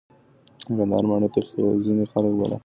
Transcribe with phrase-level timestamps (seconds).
[0.67, 1.39] د کندهار ماڼۍ ته
[1.85, 2.57] ځینې خلک بالاحصار وایې.